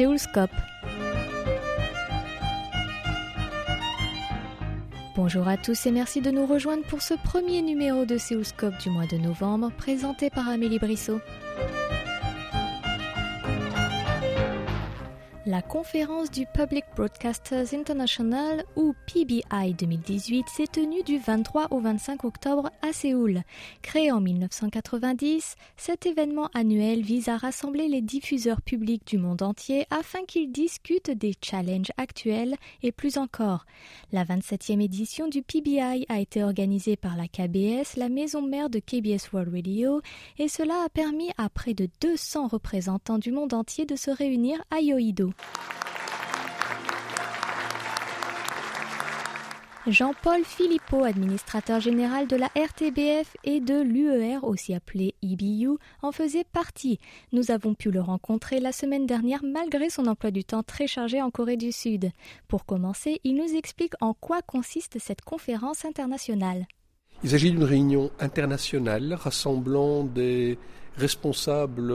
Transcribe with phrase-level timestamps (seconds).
[0.00, 0.50] Séoulscope.
[5.14, 8.88] Bonjour à tous et merci de nous rejoindre pour ce premier numéro de Séoulscope du
[8.88, 11.20] mois de novembre présenté par Amélie Brissot.
[15.50, 22.22] La conférence du Public Broadcasters International ou PBI 2018 s'est tenue du 23 au 25
[22.22, 23.42] octobre à Séoul.
[23.82, 29.88] Créé en 1990, cet événement annuel vise à rassembler les diffuseurs publics du monde entier
[29.90, 33.66] afin qu'ils discutent des challenges actuels et plus encore.
[34.12, 38.78] La 27e édition du PBI a été organisée par la KBS, la maison mère de
[38.78, 40.00] KBS World Radio,
[40.38, 44.62] et cela a permis à près de 200 représentants du monde entier de se réunir
[44.70, 45.32] à Yoido.
[49.86, 56.44] Jean-Paul Philippot, administrateur général de la RTBF et de l'UER, aussi appelé EBU, en faisait
[56.44, 57.00] partie.
[57.32, 61.22] Nous avons pu le rencontrer la semaine dernière malgré son emploi du temps très chargé
[61.22, 62.10] en Corée du Sud.
[62.46, 66.66] Pour commencer, il nous explique en quoi consiste cette conférence internationale.
[67.24, 70.58] Il s'agit d'une réunion internationale rassemblant des
[70.96, 71.88] responsables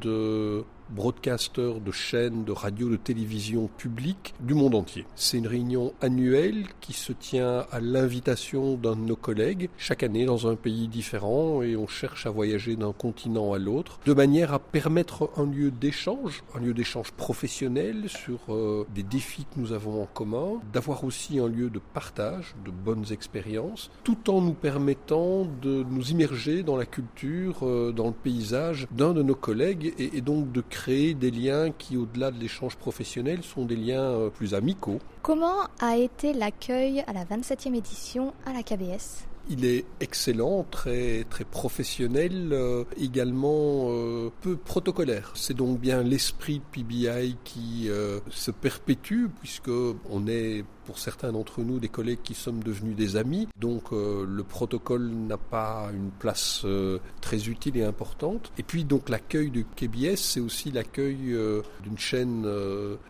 [0.00, 5.06] de broadcasters de chaînes de radio, de télévision publiques du monde entier.
[5.16, 10.26] C'est une réunion annuelle qui se tient à l'invitation d'un de nos collègues, chaque année
[10.26, 14.52] dans un pays différent, et on cherche à voyager d'un continent à l'autre, de manière
[14.52, 19.72] à permettre un lieu d'échange, un lieu d'échange professionnel sur euh, des défis que nous
[19.72, 24.54] avons en commun, d'avoir aussi un lieu de partage, de bonnes expériences, tout en nous
[24.54, 29.94] permettant de nous immerger dans la culture, euh, dans le paysage d'un de nos collègues,
[29.98, 33.76] et, et donc de créer créer des liens qui, au-delà de l'échange professionnel, sont des
[33.76, 34.98] liens euh, plus amicaux.
[35.22, 41.24] Comment a été l'accueil à la 27e édition à la KBS il est excellent, très
[41.28, 45.32] très professionnel, euh, également euh, peu protocolaire.
[45.34, 47.88] C'est donc bien l'esprit PBI qui
[48.30, 53.16] se perpétue puisque on est pour certains d'entre nous des collègues qui sommes devenus des
[53.16, 53.48] amis.
[53.58, 58.52] Donc euh, le protocole n'a pas une place euh, très utile et importante.
[58.58, 62.46] Et puis donc l'accueil de KBS, c'est aussi l'accueil euh, d'une chaîne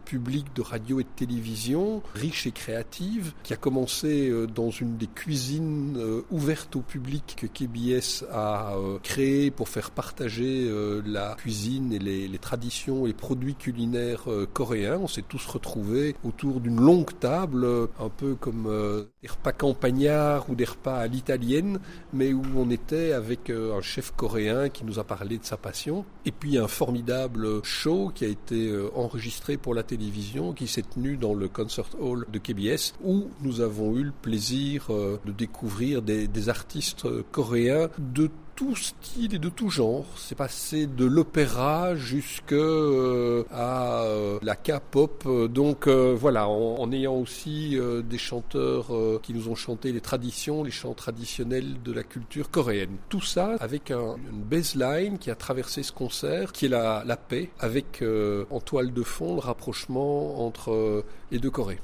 [0.04, 5.06] publique de radio et de télévision riche et créative qui a commencé dans une des
[5.06, 5.98] cuisines
[6.30, 10.70] ouvertes au public que KBS a créé pour faire partager
[11.04, 14.98] la cuisine et les traditions et produits culinaires coréens.
[15.02, 20.48] On s'est tous retrouvés autour d'une longue table un peu comme euh, des repas campagnards
[20.50, 21.78] ou des repas à l'italienne,
[22.12, 25.56] mais où on était avec euh, un chef coréen qui nous a parlé de sa
[25.56, 26.04] passion.
[26.24, 30.82] Et puis un formidable show qui a été euh, enregistré pour la télévision, qui s'est
[30.82, 36.02] tenu dans le Concert Hall de KBS, où nous avons eu le plaisir de découvrir
[36.02, 40.04] des, des artistes coréens de tout style et de tout genre.
[40.16, 45.26] C'est passé de l'opéra jusqu'à euh, euh, la K-pop.
[45.48, 48.88] Donc euh, voilà, en, ayant aussi des chanteurs
[49.22, 52.96] qui nous ont chanté les traditions, les chants traditionnels de la culture coréenne.
[53.08, 57.50] Tout ça avec une baseline qui a traversé ce concert, qui est la, la paix,
[57.58, 58.04] avec
[58.50, 61.80] en toile de fond le rapprochement entre les deux Corées.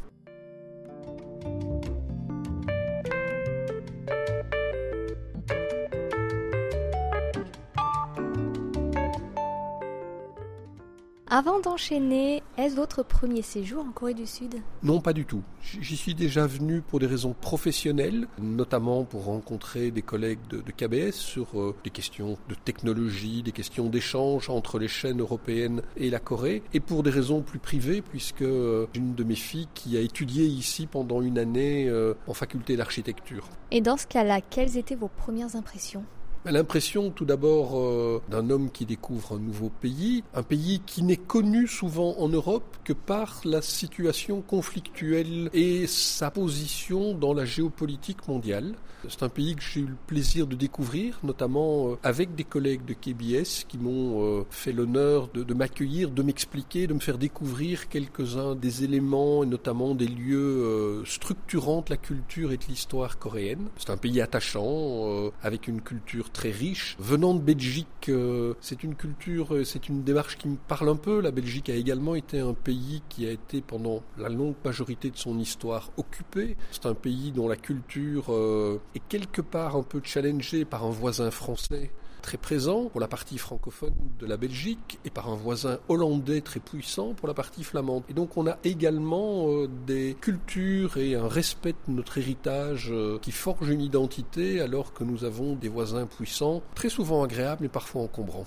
[11.38, 14.56] Avant d'enchaîner, est-ce votre premier séjour en Corée du Sud?
[14.82, 15.44] Non, pas du tout.
[15.62, 21.12] J'y suis déjà venu pour des raisons professionnelles, notamment pour rencontrer des collègues de, KBS
[21.12, 26.18] sur euh, des questions de technologie, des questions d'échange entre les chaînes européennes et la
[26.18, 30.00] Corée, et pour des raisons plus privées, puisque euh, une de mes filles qui a
[30.00, 33.48] étudié ici pendant une année euh, en faculté d'architecture.
[33.70, 36.02] Et dans ce cas-là, quelles étaient vos premières impressions?
[36.44, 41.16] L'impression tout d'abord euh, d'un homme qui découvre un nouveau pays, un pays qui n'est
[41.16, 48.28] connu souvent en Europe que par la situation conflictuelle et sa position dans la géopolitique
[48.28, 48.74] mondiale.
[49.08, 52.84] C'est un pays que j'ai eu le plaisir de découvrir, notamment euh, avec des collègues
[52.84, 57.88] de KBS qui m'ont euh, fait l'honneur de, m'accueillir, de m'expliquer, de me faire découvrir
[57.88, 63.68] quelques-uns des éléments et notamment des lieux structurants de la culture et de l'histoire coréenne.
[63.76, 66.96] C'est un pays attachant, avec une culture très riche.
[66.98, 70.96] Venant de Belgique, euh, c'est une culture, euh, c'est une démarche qui me parle un
[70.96, 71.20] peu.
[71.20, 75.16] La Belgique a également été un pays qui a été pendant la longue majorité de
[75.16, 76.56] son histoire occupé.
[76.70, 80.90] C'est un pays dont la culture euh, est quelque part un peu challengée par un
[80.90, 85.78] voisin français très présent pour la partie francophone de la Belgique et par un voisin
[85.88, 88.02] hollandais très puissant pour la partie flamande.
[88.08, 93.18] Et donc on a également euh, des cultures et un respect de notre héritage euh,
[93.20, 97.68] qui forge une identité alors que nous avons des voisins puissants, très souvent agréables mais
[97.68, 98.46] parfois encombrants.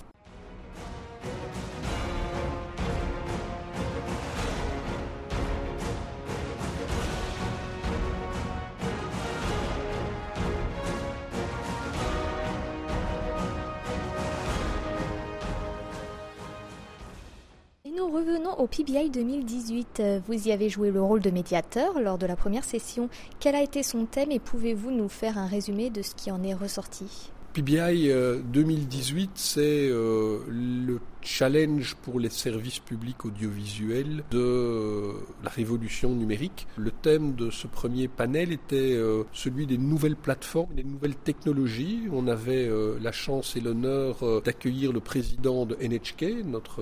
[18.11, 20.03] Revenons au PBI 2018.
[20.27, 23.09] Vous y avez joué le rôle de médiateur lors de la première session.
[23.39, 26.43] Quel a été son thème et pouvez-vous nous faire un résumé de ce qui en
[26.43, 27.31] est ressorti?
[27.53, 28.11] PBI
[28.45, 35.13] 2018, euh, c'est euh, le challenge pour les services publics audiovisuels de euh,
[35.43, 36.67] la révolution numérique.
[36.77, 38.97] Le thème de ce premier panel était
[39.33, 42.03] celui des nouvelles plateformes, des nouvelles technologies.
[42.11, 42.69] On avait
[42.99, 46.81] la chance et l'honneur d'accueillir le président de NHK, notre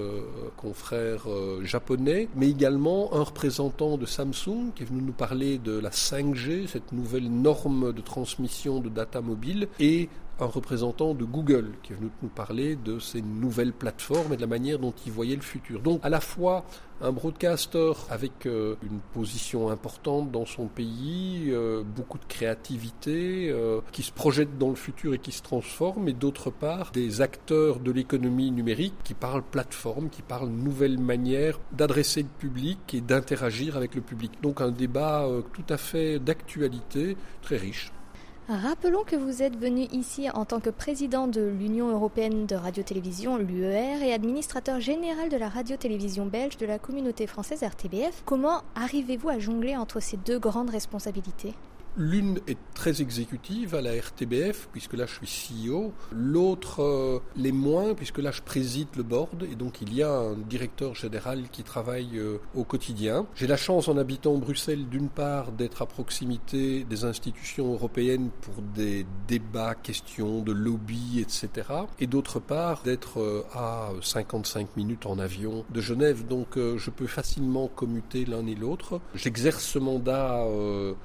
[0.57, 1.27] confrère
[1.63, 6.67] japonais, mais également un représentant de Samsung qui est venu nous parler de la 5G,
[6.67, 10.09] cette nouvelle norme de transmission de data mobile, et
[10.39, 14.41] un représentant de Google qui est venu nous parler de ces nouvelles plateformes et de
[14.41, 15.81] la manière dont il voyait le futur.
[15.81, 16.65] Donc à la fois
[17.01, 23.79] un broadcaster avec euh, une position importante dans son pays, euh, beaucoup de créativité, euh,
[23.91, 27.79] qui se projette dans le futur et qui se transforme, et d'autre part des acteurs
[27.79, 33.77] de l'économie numérique qui parlent plateforme, qui parlent nouvelles manières d'adresser le public et d'interagir
[33.77, 34.31] avec le public.
[34.41, 37.91] Donc un débat tout à fait d'actualité, très riche.
[38.49, 43.37] Rappelons que vous êtes venu ici en tant que président de l'Union européenne de radio-télévision,
[43.37, 48.23] l'UER, et administrateur général de la radio-télévision belge de la communauté française RTBF.
[48.25, 51.53] Comment arrivez-vous à jongler entre ces deux grandes responsabilités?
[51.97, 55.91] L'une est très exécutive à la RTBF, puisque là je suis CEO.
[56.13, 60.11] L'autre euh, l'est moins, puisque là je préside le board, et donc il y a
[60.11, 63.25] un directeur général qui travaille euh, au quotidien.
[63.35, 68.61] J'ai la chance, en habitant Bruxelles, d'une part, d'être à proximité des institutions européennes pour
[68.75, 71.67] des débats, questions de lobby, etc.
[71.99, 76.25] Et d'autre part, d'être euh, à 55 minutes en avion de Genève.
[76.27, 79.01] Donc je peux facilement commuter l'un et l'autre.
[79.15, 80.45] J'exerce ce mandat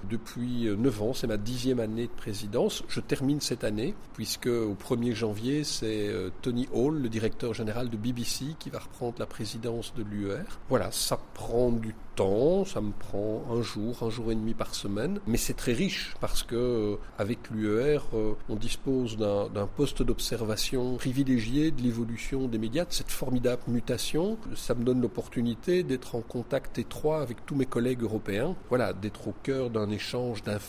[0.08, 2.82] depuis 9 ans, c'est ma dixième année de présidence.
[2.88, 7.90] Je termine cette année, puisque au 1er janvier, c'est euh, Tony Hall, le directeur général
[7.90, 10.44] de BBC, qui va reprendre la présidence de l'UER.
[10.68, 14.74] Voilà, ça prend du temps, ça me prend un jour, un jour et demi par
[14.74, 20.02] semaine, mais c'est très riche parce que euh, avec l'UER, euh, on dispose d'un poste
[20.02, 24.38] d'observation privilégié de l'évolution des médias, de cette formidable mutation.
[24.54, 29.28] Ça me donne l'opportunité d'être en contact étroit avec tous mes collègues européens, voilà, d'être
[29.28, 30.63] au cœur d'un échange d'informations,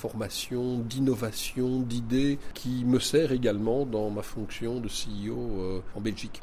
[0.77, 6.41] d'innovations, d'idées qui me sert également dans ma fonction de CEO euh, en Belgique.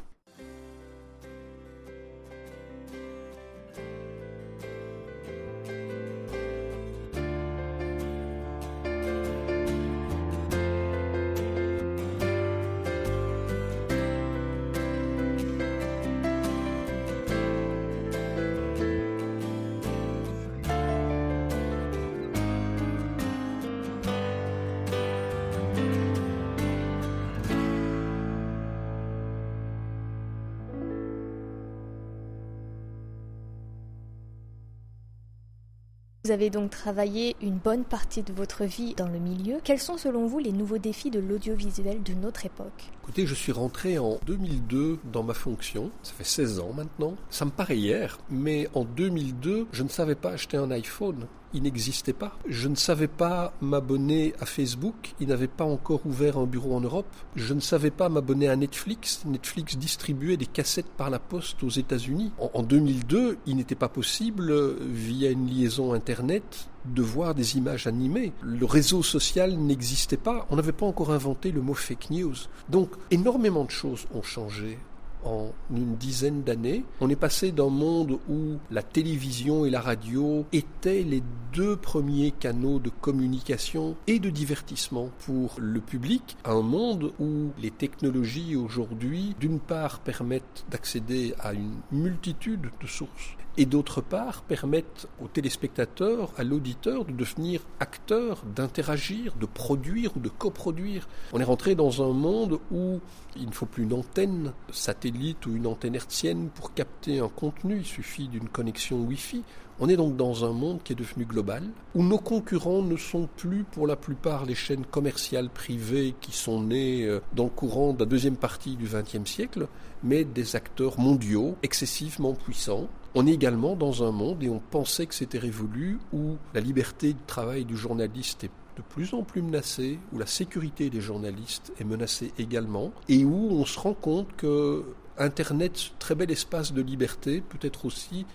[36.25, 39.57] Vous avez donc travaillé une bonne partie de votre vie dans le milieu.
[39.61, 42.91] Quels sont selon vous les nouveaux défis de l'audiovisuel de notre époque?
[43.03, 45.91] Écoutez, je suis rentré en 2002 dans ma fonction.
[46.01, 47.15] Ça fait 16 ans maintenant.
[47.29, 51.63] Ça me paraît hier, mais en 2002, je ne savais pas acheter un iPhone il
[51.63, 52.37] n'existait pas.
[52.47, 56.81] Je ne savais pas m'abonner à Facebook, il n'avait pas encore ouvert un bureau en
[56.81, 57.07] Europe.
[57.35, 59.23] Je ne savais pas m'abonner à Netflix.
[59.25, 62.31] Netflix distribuait des cassettes par la poste aux États-Unis.
[62.53, 68.33] En, 2002, il n'était pas possible, via une liaison Internet, de voir des images animées.
[68.41, 70.45] Le réseau social n'existait pas.
[70.49, 72.35] On n'avait pas encore inventé le mot fake news.
[72.69, 74.79] Donc, énormément de choses ont changé
[75.25, 76.83] en une dizaine d'années.
[77.01, 82.31] On est passé d'un monde où la télévision et la radio étaient les deux premiers
[82.31, 88.55] canaux de communication et de divertissement pour le public à un monde où les technologies
[88.55, 95.27] aujourd'hui, d'une part, permettent d'accéder à une multitude de sources et d'autre part permettent aux
[95.27, 101.07] téléspectateurs, à l'auditeur de devenir acteur, d'interagir, de produire ou de coproduire.
[101.33, 102.99] On est rentré dans un monde où
[103.35, 107.77] il ne faut plus une antenne satellite ou une antenne hertzienne pour capter un contenu,
[107.77, 109.43] il suffit d'une connexion Wi-Fi.
[109.79, 111.63] On est donc dans un monde qui est devenu global,
[111.95, 116.61] où nos concurrents ne sont plus pour la plupart les chaînes commerciales privées qui sont
[116.61, 119.67] nées euh, dans le courant de la deuxième partie du XXe siècle,
[120.03, 122.87] mais des acteurs mondiaux excessivement puissants.
[123.15, 127.13] On est également dans un monde, et on pensait que c'était révolu, où la liberté
[127.13, 131.71] de travail du journaliste est de plus en plus menacée, où la sécurité des journalistes
[131.79, 134.83] est menacée également, et où on se rend compte que
[135.19, 138.25] Internet, très bel espace de liberté, peut être aussi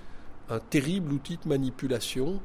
[0.48, 2.40] un terrible outil de manipulation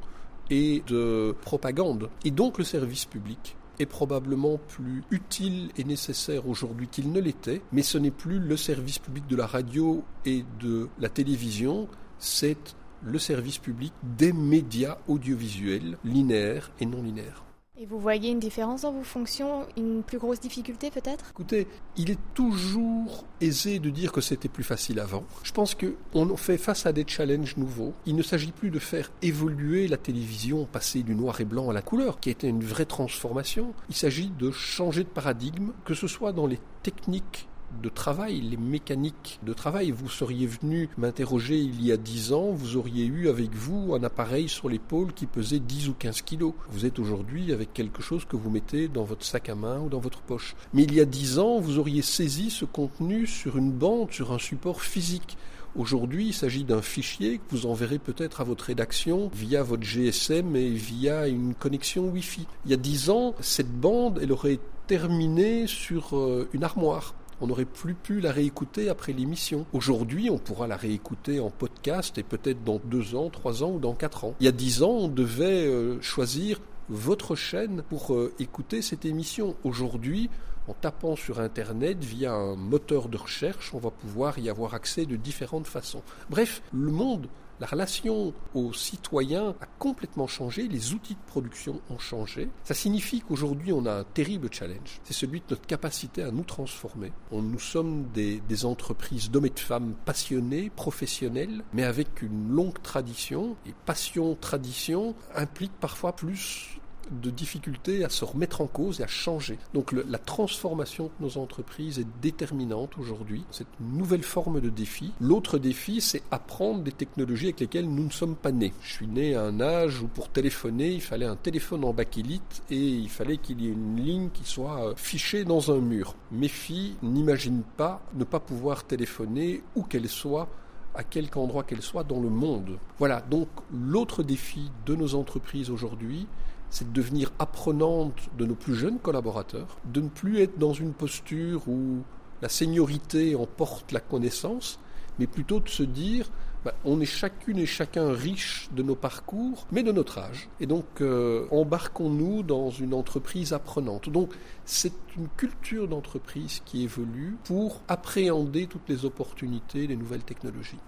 [0.50, 2.10] et de propagande.
[2.24, 7.62] Et donc le service public est probablement plus utile et nécessaire aujourd'hui qu'il ne l'était,
[7.72, 11.88] mais ce n'est plus le service public de la radio et de la télévision,
[12.18, 17.44] c'est le service public des médias audiovisuels linéaires et non linéaires.
[17.76, 21.30] Et vous voyez une différence dans vos fonctions, une plus grosse difficulté peut-être?
[21.30, 21.66] Écoutez,
[21.96, 25.24] il est toujours aisé de dire que c'était plus facile avant.
[25.42, 27.92] Je pense qu'on fait face à des challenges nouveaux.
[28.06, 31.72] Il ne s'agit plus de faire évoluer la télévision, passer du noir et blanc à
[31.72, 33.74] la couleur, qui a été une vraie transformation.
[33.88, 37.48] Il s'agit de changer de paradigme, que ce soit dans les techniques
[37.82, 39.90] de travail, les mécaniques de travail.
[39.90, 44.02] Vous seriez venu m'interroger il y a 10 ans, vous auriez eu avec vous un
[44.02, 46.54] appareil sur l'épaule qui pesait 10 ou 15 kilos.
[46.70, 49.88] Vous êtes aujourd'hui avec quelque chose que vous mettez dans votre sac à main ou
[49.88, 50.56] dans votre poche.
[50.72, 54.32] Mais il y a 10 ans, vous auriez saisi ce contenu sur une bande, sur
[54.32, 55.36] un support physique.
[55.76, 60.54] Aujourd'hui, il s'agit d'un fichier que vous enverrez peut-être à votre rédaction via votre GSM
[60.54, 62.46] et via une connexion Wi-Fi.
[62.64, 67.46] Il y a 10 ans, cette bande, elle aurait terminé sur euh, une armoire on
[67.46, 69.66] n'aurait plus pu la réécouter après l'émission.
[69.72, 73.78] Aujourd'hui, on pourra la réécouter en podcast et peut-être dans deux ans, trois ans ou
[73.78, 74.34] dans quatre ans.
[74.40, 79.04] Il y a dix ans, on devait euh, choisir votre chaîne pour euh, écouter cette
[79.04, 79.56] émission.
[79.64, 80.28] Aujourd'hui,
[80.68, 85.06] en tapant sur Internet via un moteur de recherche, on va pouvoir y avoir accès
[85.06, 86.02] de différentes façons.
[86.30, 87.28] Bref, le monde
[87.60, 92.48] la relation aux citoyens a complètement changé, les outils de production ont changé.
[92.64, 96.44] Ça signifie qu'aujourd'hui on a un terrible challenge, c'est celui de notre capacité à nous
[96.44, 97.12] transformer.
[97.32, 102.80] nous sommes des, des entreprises d'hommes et de femmes passionnés, professionnels, mais avec une longue
[102.82, 103.56] tradition.
[103.66, 106.73] Et passion, tradition implique parfois plus
[107.10, 109.58] de difficultés à se remettre en cause et à changer.
[109.72, 113.44] Donc la transformation de nos entreprises est déterminante aujourd'hui.
[113.50, 115.12] C'est une nouvelle forme de défi.
[115.20, 118.72] L'autre défi, c'est apprendre des technologies avec lesquelles nous ne sommes pas nés.
[118.82, 122.62] Je suis né à un âge où pour téléphoner, il fallait un téléphone en bakélite
[122.70, 126.14] et il fallait qu'il y ait une ligne qui soit euh, fichée dans un mur.
[126.32, 130.48] Mes filles n'imaginent pas ne pas pouvoir téléphoner où qu'elles soient
[130.94, 132.78] à quelque endroit qu'elles soient dans le monde.
[132.98, 136.26] Voilà, donc l'autre défi de nos entreprises aujourd'hui,
[136.70, 140.92] c'est de devenir apprenante de nos plus jeunes collaborateurs, de ne plus être dans une
[140.92, 142.02] posture où
[142.42, 144.78] la seniorité emporte la connaissance,
[145.18, 146.30] mais plutôt de se dire
[146.64, 150.48] bah, on est chacune et chacun riche de nos parcours, mais de notre âge.
[150.60, 154.08] Et donc, euh, embarquons-nous dans une entreprise apprenante.
[154.08, 154.32] Donc,
[154.64, 160.78] c'est une culture d'entreprise qui évolue pour appréhender toutes les opportunités, les nouvelles technologies.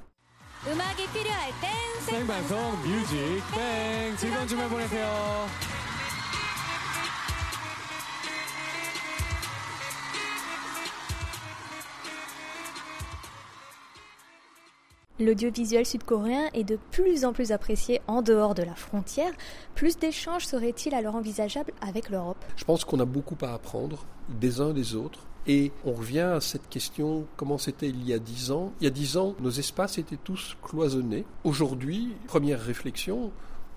[15.18, 19.32] L'audiovisuel sud-coréen est de plus en plus apprécié en dehors de la frontière.
[19.75, 22.44] Plus d'échanges seraient-ils alors envisageables avec l'Europe?
[22.54, 25.20] Je pense qu'on a beaucoup à apprendre des uns des autres.
[25.46, 28.73] Et on revient à cette question, comment c'était il y a dix ans?
[28.80, 31.25] Il y a dix ans, nos espaces étaient tous cloisonnés.
[31.44, 33.30] Aujourd'hui, première réflexion,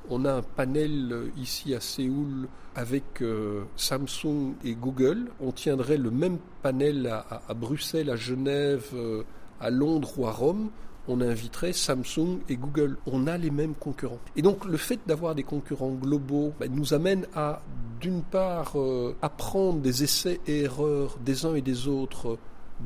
[0.10, 5.32] on a un panel ici à Séoul avec euh, Samsung et Google.
[5.40, 9.24] On tiendrait le même panel à, Bruxelles, à Genève, euh,
[9.62, 10.70] à Londres ou à Rome
[11.08, 12.98] on inviterait Samsung et Google.
[13.06, 14.20] On a les mêmes concurrents.
[14.36, 17.62] Et donc le fait d'avoir des concurrents globaux ben, nous amène à,
[18.00, 22.38] d'une part, euh, apprendre des essais et erreurs des uns et des autres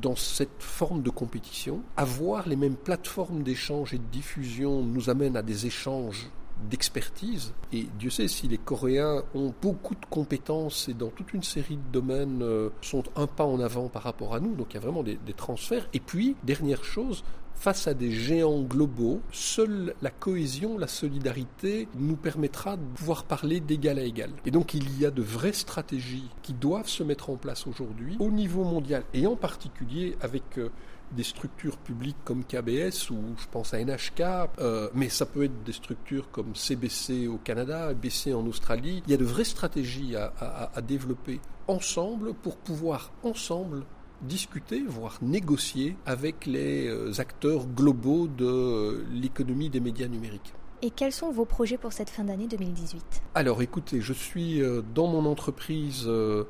[0.02, 1.82] dans cette forme de compétition.
[1.98, 6.30] Avoir les mêmes plateformes d'échange et de diffusion nous amène à des échanges
[6.70, 7.54] d'expertise.
[7.74, 11.78] Et Dieu sait si les Coréens ont beaucoup de compétences et dans toute une série
[11.78, 14.56] de domaines euh, sont un pas en avant par rapport à nous.
[14.56, 15.88] Donc il y a vraiment des transferts.
[15.94, 17.24] Et puis, dernière chose,
[17.64, 23.62] face à des géants globaux, seule la cohésion, la solidarité nous permettra de pouvoir parler
[23.62, 24.32] d'égal à égal.
[24.46, 28.18] Et donc il y a de vraies stratégies qui doivent se mettre en place aujourd'hui
[28.20, 30.72] au niveau mondial et en particulier avec euh,
[31.14, 34.22] des structures publiques comme KBS ou je pense à NHK,
[34.60, 39.04] euh, mais ça peut être des structures comme CBC au Canada, BC en Australie.
[39.08, 41.40] Il y a de vraies stratégies à développer
[41.70, 43.86] ensemble pour pouvoir ensemble
[44.22, 50.54] discuter, voire négocier avec les euh, acteurs globaux de euh, l'économie des médias numériques.
[50.82, 54.82] Et quels sont vos projets pour cette fin d'année 2018 Alors écoutez, je suis euh,
[54.94, 56.10] dans mon entreprise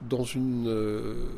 [0.10, 0.72] dans une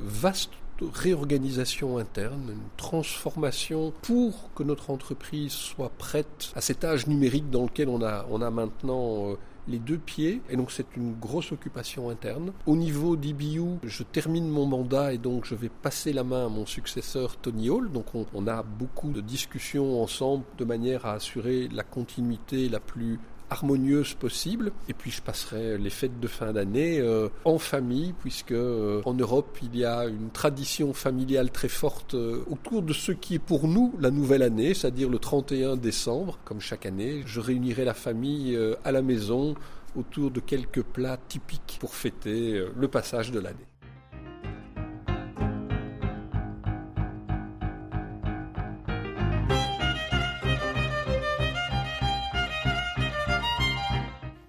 [0.04, 0.52] vaste
[0.82, 7.64] réorganisation interne, une transformation pour que notre entreprise soit prête à cet âge numérique dans
[7.64, 9.36] lequel on a, on a maintenant
[9.68, 12.54] les deux pieds, et donc c'est une grosse occupation interne.
[12.66, 16.50] Au niveau d'IBU, je termine mon mandat et donc je vais passer la main à
[16.50, 17.92] mon successeur Tony Hall.
[17.92, 23.20] Donc on, a beaucoup de discussions ensemble de manière à assurer la continuité la plus
[23.50, 24.72] harmonieuse possible.
[24.90, 29.14] Et puis je passerai les fêtes de fin d'année euh, en famille, puisque euh, en
[29.14, 33.40] Europe il y a une tradition familiale très forte euh, autour de ce qui est
[33.40, 36.40] pour nous la nouvelle année, c'est-à-dire le 31 décembre.
[36.46, 39.56] Comme chaque année, je réunirai la famille à la maison
[39.96, 43.66] autour de quelques plats typiques pour fêter le passage de l'année.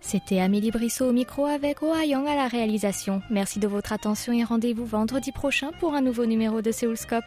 [0.07, 3.23] C'était Amélie Brissot au micro avec Young à la réalisation.
[3.29, 7.25] Merci de votre attention et rendez-vous vendredi prochain pour un nouveau numéro de Seoulscope.